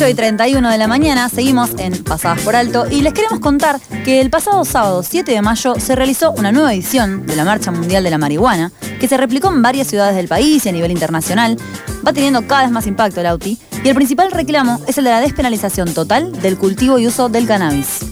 8 0.00 0.08
y 0.08 0.14
31 0.14 0.70
de 0.70 0.78
la 0.78 0.88
mañana 0.88 1.28
seguimos 1.28 1.72
en 1.76 2.02
Pasadas 2.02 2.40
por 2.40 2.56
Alto 2.56 2.86
y 2.90 3.02
les 3.02 3.12
queremos 3.12 3.38
contar 3.38 3.78
que 4.02 4.22
el 4.22 4.30
pasado 4.30 4.64
sábado 4.64 5.02
7 5.02 5.30
de 5.30 5.42
mayo 5.42 5.74
se 5.78 5.94
realizó 5.94 6.32
una 6.32 6.52
nueva 6.52 6.72
edición 6.72 7.26
de 7.26 7.36
la 7.36 7.44
Marcha 7.44 7.70
Mundial 7.70 8.02
de 8.02 8.08
la 8.08 8.16
Marihuana 8.16 8.72
que 8.98 9.08
se 9.08 9.18
replicó 9.18 9.48
en 9.48 9.60
varias 9.60 9.88
ciudades 9.88 10.16
del 10.16 10.26
país 10.26 10.64
y 10.64 10.70
a 10.70 10.72
nivel 10.72 10.90
internacional. 10.90 11.58
Va 12.06 12.14
teniendo 12.14 12.46
cada 12.46 12.62
vez 12.62 12.70
más 12.70 12.86
impacto 12.86 13.20
el 13.20 13.26
AUTI 13.26 13.58
y 13.84 13.88
el 13.90 13.94
principal 13.94 14.32
reclamo 14.32 14.80
es 14.88 14.96
el 14.96 15.04
de 15.04 15.10
la 15.10 15.20
despenalización 15.20 15.92
total 15.92 16.32
del 16.40 16.56
cultivo 16.56 16.98
y 16.98 17.06
uso 17.06 17.28
del 17.28 17.46
cannabis. 17.46 18.09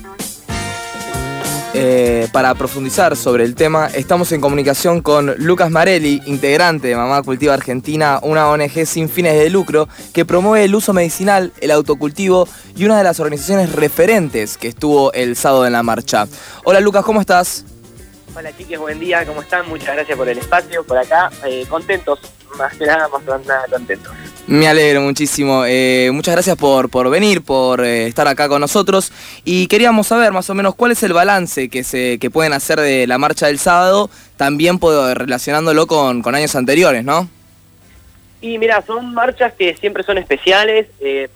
Eh, 1.75 2.29
para 2.33 2.55
profundizar 2.55 3.15
sobre 3.15 3.45
el 3.45 3.55
tema, 3.55 3.89
estamos 3.89 4.33
en 4.33 4.41
comunicación 4.41 5.03
con 5.03 5.35
Lucas 5.37 5.71
Marelli, 5.71 6.23
integrante 6.25 6.89
de 6.89 6.97
Mamá 6.97 7.23
Cultiva 7.23 7.53
Argentina, 7.53 8.21
una 8.23 8.49
ONG 8.49 8.87
sin 8.87 9.09
fines 9.09 9.35
de 9.35 9.51
lucro 9.51 9.87
que 10.15 10.25
promueve 10.25 10.65
el 10.65 10.75
uso 10.75 10.95
medicinal, 10.95 11.53
el 11.61 11.71
autocultivo 11.71 12.49
y 12.75 12.85
una 12.87 12.97
de 12.97 13.05
las 13.05 13.21
organizaciones 13.21 13.73
referentes 13.73 14.57
que 14.57 14.69
estuvo 14.69 15.13
el 15.13 15.37
sábado 15.37 15.67
en 15.67 15.75
la 15.75 15.83
marcha. 15.83 16.27
Hola 16.65 16.81
Lucas, 16.81 17.05
¿cómo 17.05 17.21
estás? 17.21 17.65
Hola 18.35 18.57
chiques, 18.57 18.79
buen 18.79 18.99
día, 18.99 19.27
¿cómo 19.27 19.43
están? 19.43 19.69
Muchas 19.69 19.95
gracias 19.95 20.17
por 20.17 20.29
el 20.29 20.39
espacio, 20.39 20.85
por 20.85 20.97
acá, 20.97 21.31
eh, 21.45 21.67
contentos, 21.69 22.19
más 22.57 22.75
que 22.75 22.87
nada, 22.87 23.09
más 23.09 23.47
nada 23.47 23.65
contentos. 23.71 24.13
Me 24.49 24.67
alegro 24.67 25.03
muchísimo. 25.03 25.65
Eh, 25.67 26.09
muchas 26.11 26.35
gracias 26.35 26.57
por, 26.57 26.89
por 26.89 27.11
venir, 27.11 27.43
por 27.43 27.85
eh, 27.85 28.07
estar 28.07 28.27
acá 28.27 28.49
con 28.49 28.63
nosotros. 28.63 29.13
Y 29.45 29.67
queríamos 29.67 30.07
saber 30.07 30.33
más 30.33 30.49
o 30.49 30.55
menos 30.55 30.75
cuál 30.75 30.93
es 30.93 31.03
el 31.03 31.13
balance 31.13 31.69
que, 31.69 31.85
se, 31.85 32.19
que 32.19 32.31
pueden 32.31 32.55
hacer 32.55 32.81
de 32.81 33.07
la 33.07 33.19
marcha 33.19 33.49
del 33.49 33.59
sábado, 33.59 34.09
también 34.39 34.81
relacionándolo 34.81 35.87
con, 35.87 36.23
con 36.23 36.35
años 36.35 36.57
anteriores, 36.57 37.05
¿no? 37.05 37.29
Y 38.41 38.57
mira, 38.57 38.83
son 38.87 39.13
marchas 39.13 39.53
que 39.53 39.77
siempre 39.77 40.03
son 40.03 40.17
especiales, 40.17 40.87
eh, 41.01 41.29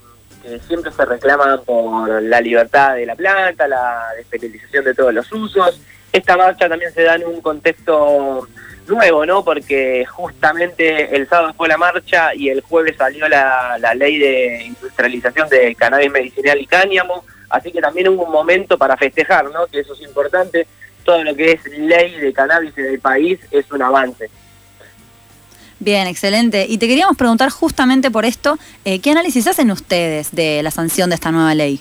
que 0.42 0.58
siempre 0.60 0.90
se 0.90 1.04
reclaman 1.04 1.60
por 1.66 2.22
la 2.22 2.40
libertad 2.40 2.94
de 2.94 3.04
la 3.04 3.14
planta, 3.14 3.68
la 3.68 4.06
despenalización 4.16 4.84
de 4.86 4.94
todos 4.94 5.12
los 5.12 5.30
usos. 5.30 5.78
Esta 6.14 6.38
marcha 6.38 6.66
también 6.66 6.90
se 6.94 7.02
da 7.02 7.16
en 7.16 7.26
un 7.26 7.42
contexto 7.42 8.48
nuevo, 8.86 9.26
¿no? 9.26 9.44
Porque 9.44 10.04
justamente 10.06 11.14
el 11.14 11.28
sábado 11.28 11.54
fue 11.54 11.68
la 11.68 11.76
marcha 11.76 12.34
y 12.34 12.48
el 12.48 12.60
jueves 12.60 12.96
salió 12.96 13.28
la, 13.28 13.78
ley 13.94 14.18
de 14.18 14.64
industrialización 14.66 15.48
de 15.48 15.74
cannabis 15.74 16.10
medicinal 16.10 16.60
y 16.60 16.66
cáñamo, 16.66 17.24
así 17.50 17.70
que 17.72 17.80
también 17.80 18.08
hubo 18.08 18.24
un 18.24 18.32
momento 18.32 18.78
para 18.78 18.96
festejar, 18.96 19.50
¿no? 19.50 19.66
Que 19.66 19.80
eso 19.80 19.94
es 19.94 20.00
importante. 20.02 20.66
Todo 21.04 21.24
lo 21.24 21.34
que 21.34 21.52
es 21.52 21.64
ley 21.66 22.18
de 22.20 22.32
cannabis 22.32 22.76
en 22.78 22.86
el 22.86 23.00
país 23.00 23.40
es 23.50 23.70
un 23.72 23.82
avance. 23.82 24.30
Bien, 25.80 26.06
excelente. 26.06 26.64
Y 26.68 26.78
te 26.78 26.86
queríamos 26.86 27.16
preguntar 27.16 27.50
justamente 27.50 28.10
por 28.10 28.24
esto, 28.24 28.56
eh, 28.84 29.00
¿qué 29.00 29.10
análisis 29.10 29.48
hacen 29.48 29.70
ustedes 29.72 30.30
de 30.30 30.62
la 30.62 30.70
sanción 30.70 31.10
de 31.10 31.16
esta 31.16 31.32
nueva 31.32 31.56
ley? 31.56 31.80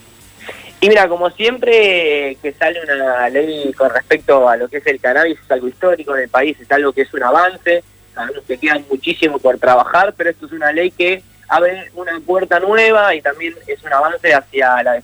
Y 0.83 0.89
mira, 0.89 1.07
como 1.07 1.29
siempre 1.29 2.35
que 2.41 2.53
sale 2.53 2.81
una 2.83 3.29
ley 3.29 3.71
con 3.73 3.91
respecto 3.91 4.49
a 4.49 4.57
lo 4.57 4.67
que 4.67 4.77
es 4.77 4.87
el 4.87 4.99
cannabis, 4.99 5.37
es 5.39 5.51
algo 5.51 5.67
histórico 5.67 6.15
en 6.15 6.23
el 6.23 6.29
país, 6.29 6.59
es 6.59 6.71
algo 6.71 6.91
que 6.91 7.03
es 7.03 7.13
un 7.13 7.21
avance, 7.21 7.83
sabemos 8.15 8.43
que 8.47 8.57
queda 8.57 8.81
muchísimo 8.89 9.37
por 9.37 9.59
trabajar, 9.59 10.15
pero 10.17 10.31
esto 10.31 10.47
es 10.47 10.51
una 10.53 10.71
ley 10.71 10.89
que 10.89 11.21
abre 11.47 11.91
una 11.93 12.19
puerta 12.21 12.59
nueva 12.59 13.13
y 13.13 13.21
también 13.21 13.53
es 13.67 13.83
un 13.83 13.93
avance 13.93 14.33
hacia 14.33 14.81
la 14.81 14.99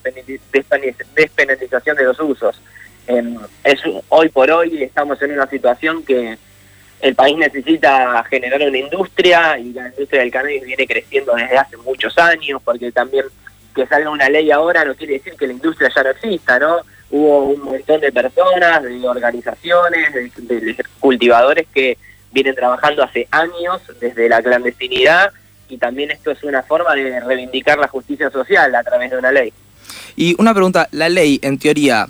despenalización 1.15 1.95
de 1.95 2.03
los 2.03 2.19
usos. 2.19 2.59
Em, 3.05 3.37
hoy 4.09 4.29
por 4.29 4.49
hoy 4.49 4.81
estamos 4.81 5.21
en 5.21 5.33
una 5.33 5.47
situación 5.47 6.03
que 6.03 6.39
el 7.01 7.13
país 7.13 7.37
necesita 7.37 8.23
generar 8.23 8.67
una 8.67 8.79
industria 8.79 9.59
y 9.59 9.73
la 9.73 9.89
industria 9.89 10.21
del 10.21 10.31
cannabis 10.31 10.63
viene 10.63 10.87
creciendo 10.87 11.35
desde 11.35 11.55
hace 11.55 11.77
muchos 11.77 12.17
años 12.17 12.59
porque 12.65 12.91
también 12.91 13.25
que 13.77 13.85
salga 13.85 14.09
una 14.09 14.27
ley 14.27 14.49
ahora 14.49 14.83
no 14.83 14.95
quiere 14.95 15.13
decir 15.13 15.33
que 15.37 15.45
la 15.45 15.53
industria 15.53 15.91
ya 15.95 16.01
no 16.01 16.09
exista, 16.09 16.57
¿no? 16.57 16.77
Hubo 17.11 17.43
un 17.43 17.61
montón 17.61 18.01
de 18.01 18.11
personas, 18.11 18.81
de 18.81 19.07
organizaciones, 19.07 20.13
de, 20.35 20.85
cultivadores 20.99 21.67
que 21.71 21.95
vienen 22.31 22.55
trabajando 22.55 23.03
hace 23.03 23.27
años 23.29 23.81
desde 24.01 24.27
la 24.27 24.41
clandestinidad 24.41 25.31
y 25.69 25.77
también 25.77 26.09
esto 26.09 26.31
es 26.31 26.43
una 26.43 26.63
forma 26.63 26.95
de 26.95 27.19
reivindicar 27.19 27.77
la 27.77 27.87
justicia 27.87 28.31
social 28.31 28.73
a 28.73 28.83
través 28.83 29.11
de 29.11 29.17
una 29.19 29.31
ley. 29.31 29.53
Y 30.15 30.35
una 30.39 30.53
pregunta, 30.53 30.89
la 30.91 31.07
ley 31.07 31.39
en 31.43 31.59
teoría 31.59 32.07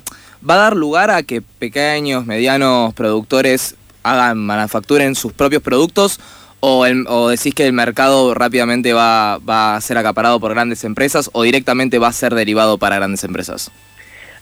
va 0.48 0.54
a 0.54 0.58
dar 0.58 0.76
lugar 0.76 1.10
a 1.10 1.22
que 1.22 1.42
pequeños, 1.42 2.24
medianos 2.24 2.94
productores 2.94 3.76
hagan, 4.02 4.38
manufacturen 4.38 5.14
sus 5.14 5.34
propios 5.34 5.62
productos 5.62 6.18
o, 6.60 7.28
decís 7.28 7.54
que 7.54 7.66
el 7.66 7.72
mercado 7.72 8.34
rápidamente 8.34 8.92
va, 8.92 9.34
a 9.34 9.80
ser 9.80 9.98
acaparado 9.98 10.40
por 10.40 10.52
grandes 10.52 10.84
empresas 10.84 11.30
o 11.32 11.42
directamente 11.42 11.98
va 11.98 12.08
a 12.08 12.12
ser 12.12 12.34
derivado 12.34 12.78
para 12.78 12.96
grandes 12.96 13.24
empresas? 13.24 13.70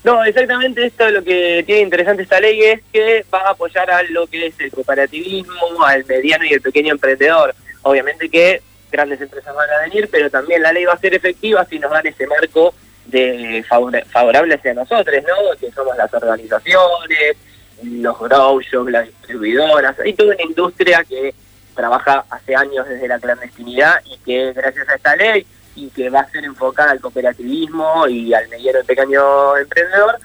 No, 0.05 0.25
exactamente 0.25 0.87
esto 0.87 1.11
lo 1.11 1.25
que 1.25 1.65
tiene 1.67 1.83
interesante 1.83 2.23
esta 2.23 2.39
ley 2.39 2.63
es 2.63 2.81
que 2.93 3.25
va 3.33 3.41
a 3.41 3.51
apoyar 3.51 3.91
a 3.91 4.03
lo 4.05 4.27
que 4.27 4.47
es 4.47 4.55
el 4.61 4.71
cooperativismo, 4.71 5.85
al 5.85 6.05
mediano 6.05 6.45
y 6.45 6.53
el 6.53 6.61
pequeño 6.61 6.93
emprendedor. 6.93 7.55
Obviamente 7.83 8.29
que 8.29 8.63
grandes 8.91 9.21
empresas 9.21 9.55
van 9.55 9.69
a 9.69 9.83
venir, 9.83 10.09
pero 10.11 10.31
también 10.31 10.63
la 10.63 10.73
ley 10.73 10.85
va 10.85 10.93
a 10.93 10.99
ser 10.99 11.15
efectiva 11.15 11.65
si 11.65 11.79
nos 11.79 11.91
dan 11.91 12.07
ese 12.07 12.27
marco 12.27 12.73
de 13.07 13.65
favorable 14.11 14.55
hacia 14.55 14.75
nosotros, 14.75 15.23
¿no? 15.23 15.59
Que 15.59 15.71
somos 15.73 15.97
las 15.97 16.13
organizaciones, 16.13 17.37
los 17.83 18.19
grow 18.19 18.61
shops, 18.61 18.91
las 18.91 19.07
distribuidoras, 19.07 19.99
hay 19.99 20.15
toda 20.15 20.35
una 20.35 20.43
industria 20.43 21.05
que 21.05 21.35
trabaja 21.77 22.25
hace 22.31 22.57
años 22.57 22.89
desde 22.89 23.07
la 23.07 23.21
clandestinidad 23.21 24.01
y 24.05 24.17
que 24.19 24.53
gracias 24.53 24.89
a 24.89 24.95
esta 24.95 25.15
ley 25.15 25.47
y 25.77 25.89
que 25.91 26.11
va 26.11 26.21
a 26.21 26.31
ser 26.31 26.45
enfocada 26.45 26.91
al 26.91 27.01
cooperativismo 27.01 28.09
y 28.09 28.33
al 28.35 28.49
mediano 28.49 28.81
y 28.83 28.87
pequeño 28.87 29.57
emprendedor, 29.57 30.19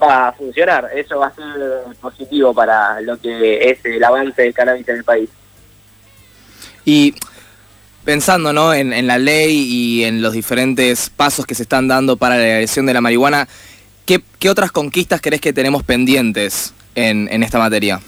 va 0.00 0.28
a 0.28 0.32
funcionar. 0.32 0.90
Eso 0.94 1.18
va 1.18 1.28
a 1.28 1.34
ser 1.34 1.96
positivo 2.00 2.54
para 2.54 3.00
lo 3.00 3.18
que 3.18 3.70
es 3.70 3.84
el 3.84 4.04
avance 4.04 4.42
del 4.42 4.54
cannabis 4.54 4.88
en 4.88 4.96
el 4.96 5.04
país. 5.04 5.30
Y 6.84 7.14
pensando 8.04 8.52
¿no? 8.52 8.72
en, 8.72 9.06
la 9.06 9.18
ley 9.18 9.54
y 9.54 10.04
en 10.04 10.22
los 10.22 10.32
diferentes 10.32 11.10
pasos 11.10 11.46
que 11.46 11.54
se 11.54 11.62
están 11.62 11.88
dando 11.88 12.16
para 12.16 12.36
la 12.36 12.58
elección 12.58 12.86
de 12.86 12.94
la 12.94 13.00
marihuana, 13.00 13.48
¿qué, 14.06 14.22
otras 14.48 14.72
conquistas 14.72 15.20
crees 15.20 15.40
que 15.40 15.52
tenemos 15.52 15.82
pendientes 15.82 16.74
en, 16.94 17.28
en 17.30 17.42
esta 17.42 17.58
materia? 17.58 18.00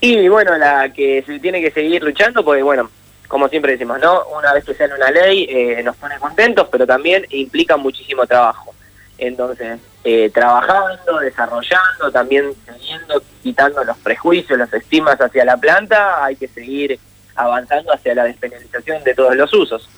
Y 0.00 0.28
bueno, 0.28 0.56
la 0.56 0.92
que 0.92 1.22
se 1.26 1.38
tiene 1.38 1.60
que 1.60 1.70
seguir 1.70 2.02
luchando, 2.02 2.44
porque 2.44 2.62
bueno, 2.62 2.90
como 3.28 3.48
siempre 3.48 3.72
decimos, 3.72 3.98
¿no? 4.00 4.24
Una 4.36 4.52
vez 4.52 4.64
que 4.64 4.74
sale 4.74 4.94
una 4.94 5.10
ley 5.10 5.46
eh, 5.48 5.82
nos 5.82 5.96
pone 5.96 6.18
contentos, 6.18 6.68
pero 6.70 6.86
también 6.86 7.26
implica 7.30 7.76
muchísimo 7.76 8.26
trabajo. 8.26 8.74
Entonces, 9.18 9.80
eh, 10.04 10.30
trabajando, 10.32 11.18
desarrollando, 11.20 12.12
también 12.12 12.52
siguiendo, 12.78 13.22
quitando 13.42 13.82
los 13.82 13.96
prejuicios, 13.98 14.58
las 14.58 14.72
estimas 14.72 15.20
hacia 15.20 15.44
la 15.44 15.56
planta, 15.56 16.24
hay 16.24 16.36
que 16.36 16.48
seguir 16.48 16.98
avanzando 17.34 17.92
hacia 17.92 18.14
la 18.14 18.24
despenalización 18.24 19.02
de 19.04 19.14
todos 19.14 19.34
los 19.34 19.52
usos. 19.54 19.88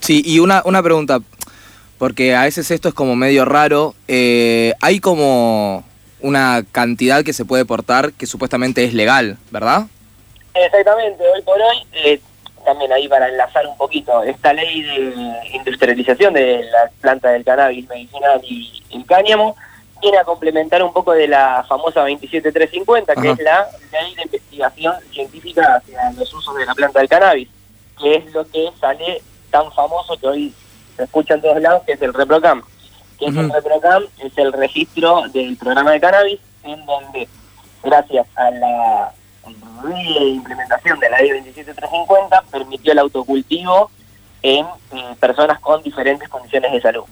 Sí, 0.00 0.22
y 0.24 0.38
una, 0.38 0.62
una 0.66 0.82
pregunta, 0.82 1.20
porque 1.98 2.34
a 2.34 2.42
veces 2.42 2.70
esto 2.70 2.88
es 2.88 2.94
como 2.94 3.16
medio 3.16 3.44
raro, 3.44 3.94
eh, 4.08 4.74
hay 4.80 5.00
como 5.00 5.84
una 6.20 6.64
cantidad 6.72 7.24
que 7.24 7.32
se 7.32 7.44
puede 7.44 7.64
portar 7.64 8.12
que 8.12 8.26
supuestamente 8.26 8.84
es 8.84 8.94
legal, 8.94 9.36
¿verdad? 9.50 9.86
Exactamente, 10.54 11.22
hoy 11.34 11.42
por 11.42 11.60
hoy, 11.60 11.76
eh, 11.92 12.20
también 12.64 12.92
ahí 12.92 13.08
para 13.08 13.28
enlazar 13.28 13.66
un 13.66 13.76
poquito, 13.76 14.22
esta 14.22 14.52
ley 14.52 14.82
de 14.82 15.14
industrialización 15.52 16.34
de 16.34 16.64
la 16.64 16.90
planta 17.00 17.30
del 17.30 17.44
cannabis 17.44 17.88
medicinal 17.88 18.40
y 18.42 18.82
el 18.90 19.04
cáñamo 19.04 19.54
viene 20.00 20.18
a 20.18 20.24
complementar 20.24 20.82
un 20.82 20.92
poco 20.92 21.12
de 21.12 21.28
la 21.28 21.64
famosa 21.68 22.00
27350, 22.02 23.14
que 23.14 23.30
es 23.30 23.38
la 23.40 23.66
ley 23.92 24.14
de 24.14 24.22
investigación 24.22 24.94
científica 25.12 25.76
hacia 25.76 26.10
los 26.12 26.32
usos 26.32 26.56
de 26.56 26.66
la 26.66 26.74
planta 26.74 26.98
del 27.00 27.08
cannabis, 27.08 27.48
que 27.98 28.16
es 28.16 28.32
lo 28.32 28.46
que 28.46 28.70
sale 28.80 29.22
tan 29.50 29.70
famoso 29.72 30.16
que 30.16 30.26
hoy 30.26 30.54
se 30.96 31.04
escucha 31.04 31.34
en 31.34 31.42
todos 31.42 31.60
lados, 31.60 31.82
que 31.84 31.92
es 31.92 32.02
el 32.02 32.14
ReproCam 32.14 32.62
que 33.18 33.26
es 33.26 33.36
el 33.36 33.50
ReproCam, 33.50 34.04
es 34.18 34.36
el 34.36 34.52
registro 34.52 35.22
del 35.32 35.56
programa 35.56 35.92
de 35.92 36.00
cannabis, 36.00 36.40
en 36.64 36.84
donde, 36.86 37.28
gracias 37.82 38.26
a 38.36 38.50
la 38.50 39.12
implementación 40.20 40.98
de 40.98 41.10
la 41.10 41.18
ley 41.18 41.30
27350, 41.30 42.42
permitió 42.50 42.92
el 42.92 42.98
autocultivo 42.98 43.90
en 44.42 44.66
personas 45.20 45.60
con 45.60 45.82
diferentes 45.82 46.28
condiciones 46.28 46.72
de 46.72 46.80
salud. 46.80 47.04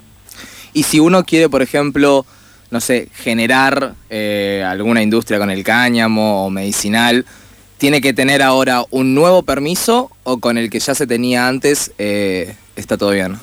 Y 0.73 0.83
si 0.83 1.01
uno 1.01 1.25
quiere, 1.25 1.49
por 1.49 1.63
ejemplo, 1.63 2.27
no 2.71 2.81
sé, 2.81 3.09
generar 3.15 3.95
eh, 4.11 4.65
alguna 4.67 5.03
industria 5.03 5.39
con 5.39 5.51
el 5.51 5.63
cáñamo 5.63 6.47
o 6.47 6.51
medicinal, 6.51 7.25
¿tiene 7.79 8.01
que 8.01 8.13
tener 8.13 8.43
ahora 8.43 8.85
un 8.91 9.15
nuevo 9.15 9.43
permiso 9.43 10.11
o 10.25 10.39
con 10.39 10.59
el 10.59 10.71
que 10.71 10.81
ya 10.81 10.95
se 10.95 11.07
tenía 11.07 11.47
antes 11.47 11.93
eh, 11.99 12.57
está 12.77 12.97
todo 12.97 13.11
bien? 13.11 13.39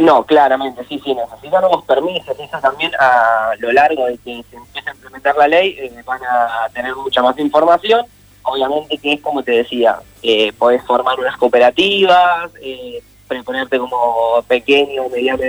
No, 0.00 0.24
claramente, 0.24 0.84
sí, 0.88 1.00
sí, 1.04 1.12
necesitan 1.12 1.60
nuevos 1.60 1.84
permisos, 1.84 2.38
eso 2.38 2.58
también 2.60 2.92
a 3.00 3.52
lo 3.58 3.72
largo 3.72 4.06
de 4.06 4.16
que 4.18 4.44
se 4.48 4.56
empiece 4.56 4.90
a 4.90 4.94
implementar 4.94 5.36
la 5.36 5.48
ley 5.48 5.76
eh, 5.76 6.02
van 6.04 6.20
a 6.22 6.68
tener 6.72 6.94
mucha 6.94 7.20
más 7.20 7.36
información, 7.38 8.06
obviamente 8.42 8.96
que 8.98 9.14
es 9.14 9.20
como 9.20 9.42
te 9.42 9.52
decía, 9.52 9.98
eh, 10.22 10.52
podés 10.52 10.84
formar 10.84 11.18
unas 11.18 11.36
cooperativas, 11.36 12.50
eh, 12.62 13.02
ponerte 13.44 13.78
como 13.78 14.42
pequeño 14.46 15.02
o 15.02 15.10
mediano 15.10 15.42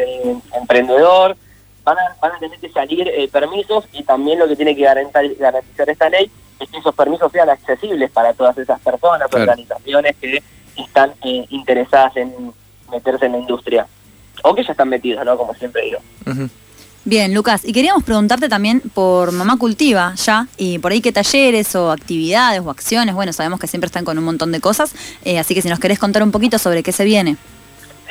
emprendedor, 0.60 1.38
van 1.84 2.00
a, 2.00 2.16
van 2.20 2.32
a 2.32 2.40
tener 2.40 2.60
que 2.60 2.72
salir 2.72 3.08
eh, 3.08 3.28
permisos 3.32 3.86
y 3.94 4.04
también 4.04 4.40
lo 4.40 4.48
que 4.48 4.56
tiene 4.56 4.76
que 4.76 4.82
garantizar, 4.82 5.90
esta 5.90 6.10
ley 6.10 6.32
es 6.60 6.70
que 6.70 6.78
esos 6.78 6.96
permisos 6.96 7.32
sean 7.32 7.50
accesibles 7.52 8.10
para 8.10 8.34
todas 8.34 8.58
esas 8.58 8.80
personas, 8.82 9.32
organizaciones 9.32 10.16
que 10.18 10.44
están 10.76 11.14
interesadas 11.22 12.18
en 12.18 12.52
meterse 12.90 13.28
en 13.28 13.34
la 13.34 13.38
industria 13.38 13.88
o 14.44 14.56
que 14.56 14.64
ya 14.64 14.72
están 14.72 14.90
metidos, 14.90 15.26
¿no? 15.26 15.38
Como 15.38 15.54
siempre 15.56 15.84
digo. 15.84 16.00
Bien, 17.06 17.34
Lucas, 17.34 17.64
y 17.66 17.72
queríamos 17.72 18.04
preguntarte 18.04 18.50
también 18.50 18.82
por 18.82 19.32
Mamá 19.32 19.58
Cultiva 19.58 20.14
ya, 20.16 20.48
y 20.58 20.80
por 20.80 20.92
ahí 20.92 21.02
qué 21.02 21.12
talleres 21.12 21.74
o 21.76 21.92
actividades 21.92 22.62
o 22.62 22.70
acciones, 22.70 23.16
bueno, 23.16 23.32
sabemos 23.32 23.60
que 23.60 23.68
siempre 23.68 23.88
están 23.88 24.04
con 24.04 24.18
un 24.18 24.26
montón 24.26 24.52
de 24.52 24.60
cosas, 24.60 24.94
eh, 25.24 25.40
así 25.40 25.56
que 25.56 25.62
si 25.62 25.70
nos 25.70 25.80
querés 25.80 25.98
contar 25.98 26.24
un 26.24 26.32
poquito 26.32 26.60
sobre 26.60 26.84
qué 26.84 26.92
se 26.92 27.06
viene. 27.06 27.38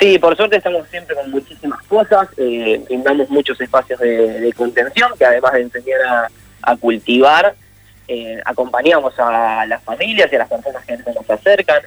Sí, 0.00 0.18
por 0.18 0.36
suerte 0.36 0.56
estamos 0.56 0.88
siempre 0.88 1.14
con 1.14 1.30
muchísimas 1.30 1.82
cosas, 1.82 2.28
eh, 2.38 2.82
brindamos 2.86 3.28
muchos 3.28 3.60
espacios 3.60 4.00
de, 4.00 4.52
contención, 4.56 5.12
que 5.18 5.24
además 5.26 5.52
de 5.52 5.62
enseñar 5.62 6.30
a, 6.62 6.76
cultivar, 6.76 7.54
eh, 8.06 8.40
acompañamos 8.44 9.12
a 9.18 9.66
las 9.66 9.82
familias 9.82 10.28
y 10.32 10.36
a 10.36 10.38
las 10.38 10.48
personas 10.48 10.84
que 10.84 10.96
nos 10.96 11.30
acercan. 11.30 11.82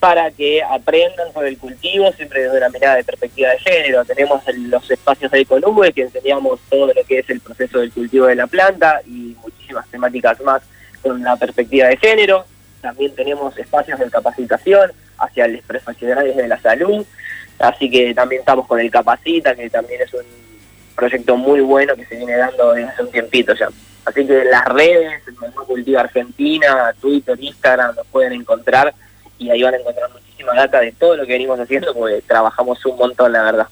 Para 0.00 0.30
que 0.30 0.62
aprendan 0.62 1.32
sobre 1.32 1.48
el 1.48 1.58
cultivo, 1.58 2.12
siempre 2.12 2.42
desde 2.42 2.56
una 2.56 2.68
mirada 2.68 2.96
de 2.96 3.04
perspectiva 3.04 3.50
de 3.50 3.58
género. 3.58 4.04
Tenemos 4.04 4.42
los 4.56 4.90
espacios 4.90 5.30
de 5.32 5.40
Econube, 5.40 5.92
que 5.92 6.02
enseñamos 6.02 6.60
todo 6.70 6.86
lo 6.86 7.04
que 7.04 7.18
es 7.18 7.30
el 7.30 7.40
proceso 7.40 7.80
del 7.80 7.92
cultivo 7.92 8.26
de 8.26 8.36
la 8.36 8.46
planta 8.46 9.00
y 9.06 9.36
muchísimas 9.42 9.88
temáticas 9.88 10.40
más 10.42 10.62
con 11.02 11.20
la 11.22 11.36
perspectiva 11.36 11.88
de 11.88 11.96
género. 11.96 12.44
También 12.80 13.14
tenemos 13.14 13.56
espacios 13.58 13.98
de 13.98 14.08
capacitación 14.08 14.92
hacia 15.18 15.48
los 15.48 15.62
profesionales 15.62 16.36
de 16.36 16.46
la 16.46 16.60
salud, 16.60 17.04
así 17.58 17.90
que 17.90 18.14
también 18.14 18.40
estamos 18.40 18.66
con 18.66 18.78
el 18.78 18.90
Capacita, 18.90 19.54
que 19.54 19.68
también 19.68 20.02
es 20.02 20.14
un 20.14 20.22
proyecto 20.94 21.36
muy 21.36 21.60
bueno 21.60 21.96
que 21.96 22.06
se 22.06 22.16
viene 22.16 22.36
dando 22.36 22.72
desde 22.72 22.90
hace 22.90 23.02
un 23.02 23.10
tiempito 23.10 23.54
ya. 23.54 23.68
Así 24.04 24.26
que 24.26 24.44
las 24.44 24.64
redes, 24.66 25.22
el 25.26 25.34
Cultivo 25.52 25.98
Argentina, 25.98 26.94
Twitter, 27.00 27.36
Instagram, 27.38 27.94
nos 27.96 28.06
pueden 28.06 28.32
encontrar 28.32 28.94
y 29.38 29.50
ahí 29.50 29.62
van 29.62 29.74
a 29.74 29.76
encontrar 29.78 30.10
muchísima 30.12 30.54
data 30.54 30.80
de 30.80 30.92
todo 30.92 31.16
lo 31.16 31.26
que 31.26 31.32
venimos 31.32 31.58
haciendo 31.58 31.94
porque 31.94 32.22
trabajamos 32.26 32.84
un 32.86 32.96
montón, 32.96 33.32
la 33.32 33.42
verdad. 33.42 33.66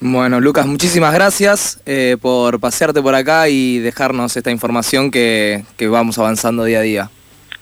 Bueno, 0.00 0.40
Lucas, 0.40 0.64
muchísimas 0.64 1.12
gracias 1.12 1.80
eh, 1.84 2.16
por 2.20 2.58
pasearte 2.58 3.02
por 3.02 3.14
acá 3.14 3.48
y 3.48 3.80
dejarnos 3.80 4.34
esta 4.36 4.50
información 4.50 5.10
que, 5.10 5.64
que 5.76 5.88
vamos 5.88 6.18
avanzando 6.18 6.64
día 6.64 6.78
a 6.78 6.82
día. 6.82 7.10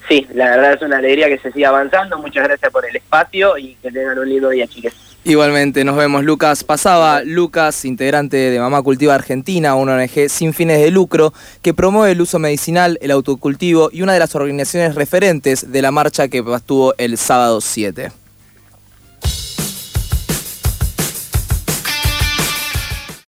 Sí, 0.09 0.27
la 0.33 0.51
verdad 0.51 0.73
es 0.75 0.83
una 0.83 0.99
alegría 0.99 1.29
que 1.29 1.39
se 1.39 1.53
siga 1.53 1.69
avanzando. 1.69 2.17
Muchas 2.19 2.45
gracias 2.45 2.71
por 2.71 2.87
el 2.87 2.97
espacio 2.97 3.59
y 3.59 3.75
que 3.83 3.91
tengan 3.91 4.19
un 4.19 4.29
lindo 4.29 4.49
día, 4.51 4.67
chiques. 4.67 5.08
Igualmente, 5.29 5.85
nos 5.85 5.95
vemos, 5.95 6.25
Lucas. 6.25 6.65
Pasaba 6.65 7.21
Lucas, 7.23 7.85
integrante 7.85 8.39
de 8.39 8.59
Mamá 8.59 8.81
Cultiva 8.81 9.15
Argentina, 9.15 9.75
una 9.75 9.93
ONG 9.93 10.31
sin 10.31 10.55
fines 10.55 10.81
de 10.81 10.91
lucro 10.91 11.35
que 11.61 11.75
promueve 11.75 12.13
el 12.13 12.23
uso 12.23 12.39
medicinal, 12.39 12.99
el 13.03 13.11
autocultivo 13.11 13.91
y 13.93 14.01
una 14.01 14.15
de 14.15 14.21
las 14.21 14.35
organizaciones 14.35 14.95
referentes 14.95 15.71
de 15.71 15.83
la 15.83 15.91
marcha 15.91 16.29
que 16.29 16.43
estuvo 16.57 16.95
el 16.97 17.19
sábado 17.19 17.61
7. 17.61 18.11